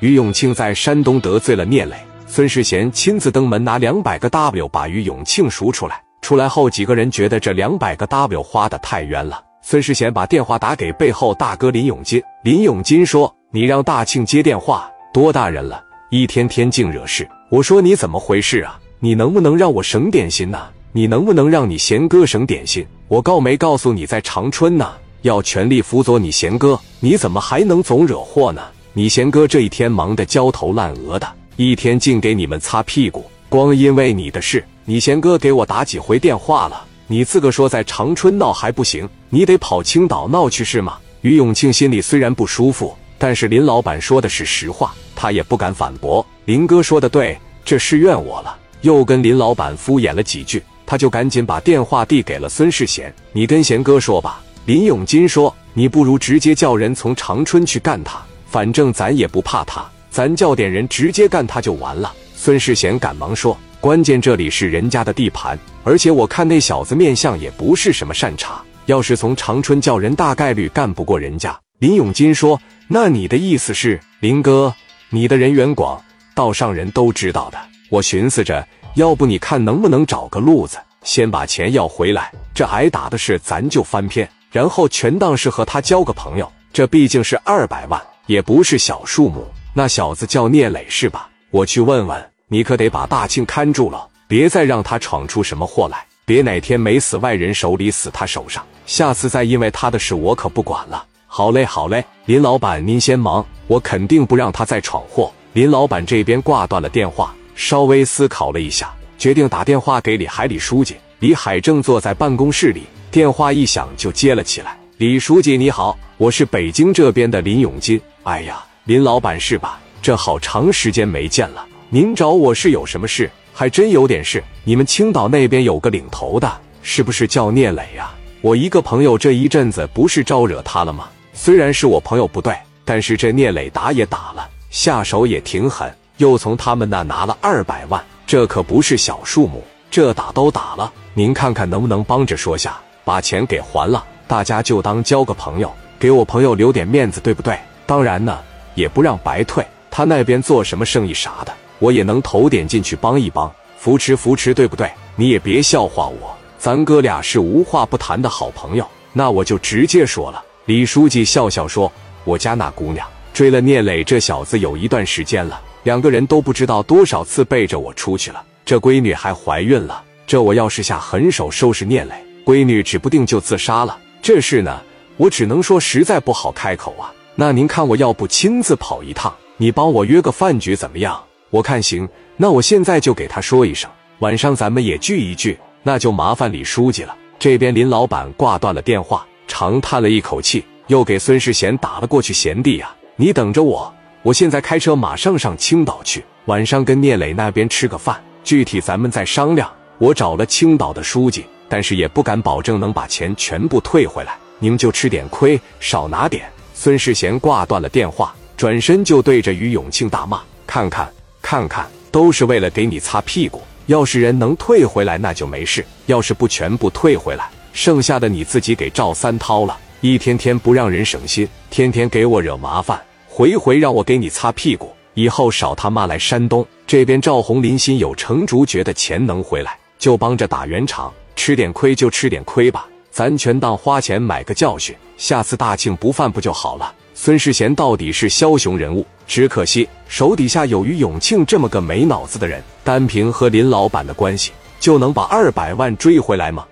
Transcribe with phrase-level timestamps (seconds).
[0.00, 1.94] 于永庆在山东得罪了聂磊，
[2.26, 6.02] 孙世贤亲自登门拿两百个 W 把于永庆赎出来。
[6.22, 9.42] 出来后，几个人觉得这两百个 W 花的太冤了。
[9.60, 18.78] 孙世贤把电话打给背后大哥林永金，林永金说：“你让大庆接电话，多大人了，一天天净惹事。”我说：“你怎么回事啊？
[19.00, 20.58] 你能不能让我省点心呢？
[20.92, 22.86] 你能不能让你贤哥省点心？
[23.06, 24.90] 我告没告诉你在长春呢？
[25.22, 28.62] 要全力辅佐你贤哥，你怎么还能总惹祸呢？
[28.92, 36.84] 你贤哥这一天忙得焦头烂额的，一天净给你们擦屁股，光因为你的事。”你贤哥给我打几回电话了？
[37.06, 40.98] 你自个说在长春闹还不行，你得跑青岛闹去是吗？
[41.20, 46.26] 于永庆心里虽然不舒服，但是林老板说的是实话，他也不敢反驳。
[46.46, 48.56] 林哥说的对，这事怨我了。
[48.80, 58.20] 又跟林老板敷衍了几句，他就赶紧把电话递给了孙世贤：“你跟贤哥说吧。”林永金说：“你不如直接叫人从长春去干他，
[58.50, 63.56] 反正咱也不怕他，咱叫点人直接干他就完了。”孙世贤赶忙说。
[63.80, 68.60] 关键这里是人家的地盘，而且我看那小子面相也不是什么善茬。
[68.84, 71.58] 要是从长春叫人，大概率干不过人家。
[71.78, 74.74] 林永金说：“那你的意思是，林哥，
[75.08, 75.98] 你的人缘广，
[76.34, 77.58] 道上人都知道的。
[77.88, 82.30] 我寻思着，要不你看能不能找个路子，先把钱要回来。
[82.54, 86.52] 这挨打的事咱就翻篇，然后全当是和他交个朋友。
[86.70, 89.46] 这毕竟是二百万，也不是小数目。
[89.74, 91.28] 那小子叫聂磊是吧？
[91.50, 96.04] 我去问问。”你可得把大庆看住了，别再让他闯出什么祸来。
[96.24, 98.60] 别哪天没死外人手里，死他手上。
[98.86, 101.04] 下次再因为他的事，我可不管了。
[101.28, 105.32] 好嘞，好嘞，林老板您先忙，我肯定不让他再闯祸。
[105.52, 110.96] 林老板这边挂断了电话，稍微思考了一下，决定打电话给李海李书记。
[111.20, 114.76] 李海正坐在办公室里，电话一响就接了起来。
[114.96, 117.98] 李书记你好，我是北京这边的林永金。
[118.24, 119.80] 哎呀，林老板是吧？
[120.02, 121.66] 这好长时间没见了。
[121.88, 123.30] 您找我是有什么事？
[123.54, 124.44] 还真有点事。
[124.62, 128.10] 你们青岛那边有个领头的，是不是叫聂磊呀？
[128.42, 131.08] 我一个朋友这一阵子不是招惹他了吗？
[131.32, 139.64] 虽然是我朋友不对，但是这聂磊打也打了，下手也挺狠，又从他们那拿了二百万，这可不是小数目。
[139.90, 144.04] 这打都打了，您看看能不能帮着说下，把钱给还了？
[144.28, 147.58] 大家就当交个朋友，给我朋友留点面子，对不对？
[147.84, 148.38] 当然呢，
[148.74, 151.52] 也不让白退，他那边做什么生意啥的。
[151.78, 154.90] 我也能投点进去帮一帮，扶持扶持，对不对？
[155.14, 158.88] 你也别笑话我，咱哥俩是无话不谈的好朋友。
[159.12, 160.42] 那我就直接说了。
[160.64, 161.92] 李书记笑笑说
[162.24, 168.42] ：“我家那姑娘追了聂磊这小子有一段时间了，两个人都不知道多少次背着我出去了。
[168.64, 173.98] 这闺女还怀孕了，这我要是下狠手收拾聂磊，闺女指不定就自杀了。
[174.22, 174.80] 这事呢，
[175.20, 177.12] 我只能说实在不好开口啊。
[177.34, 182.08] 那您看，我要不亲自跑一趟，你帮我约个饭局怎么样？”我看行，
[182.38, 185.58] 那我现在就给他说一声，晚上咱们也聚一聚。
[185.82, 187.14] 那就麻烦李书记了。
[187.38, 192.32] 这边林老板挂断了电话，长叹了一口气，又给孙世贤打了过去。
[192.32, 193.92] 贤弟呀，你等着我，
[194.22, 199.70] 我现在开车马上上青岛去，晚上跟聂磊那边吃个饭，具体咱们再商量。
[199.98, 206.48] 我找了青岛的书记，但是也不敢保证能把钱全部退回来，你们就吃点亏，少拿点。
[206.72, 211.12] 孙世贤挂断了电话，转身就对着于永庆大骂：“看看！”
[211.42, 213.60] 看看，都是为了给你擦屁股。
[213.86, 219.76] 要是人能退回来，那就没事；要是不全部退回来，剩下的你自己给赵三掏了。
[220.00, 224.92] 一天天不让人省心，天天给我惹麻烦，回回让我给你擦屁股。
[225.14, 227.20] 以后少他妈来山东这边。
[227.20, 234.94] 赵红林心有成竹，觉得钱能回来，就帮着打圆场，吃点亏就吃点亏吧，咱全当花钱买个教训。
[235.16, 236.94] 下次大庆不犯不就好了。
[237.14, 246.66] 孙世贤到底是枭雄人物，只可惜手底下有于永庆这么个没脑子的人，单凭和林老板的关系就能把二百万追回来吗？